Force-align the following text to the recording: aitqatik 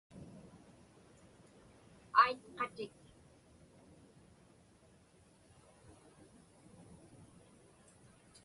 aitqatik 2.23 2.95